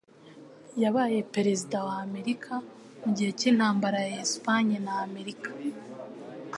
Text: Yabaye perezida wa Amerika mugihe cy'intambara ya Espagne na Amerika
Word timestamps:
Yabaye 0.83 1.19
perezida 1.33 1.77
wa 1.87 1.95
Amerika 2.05 2.53
mugihe 3.03 3.31
cy'intambara 3.39 3.99
ya 4.07 4.17
Espagne 4.25 4.75
na 4.85 4.93
Amerika 5.05 5.49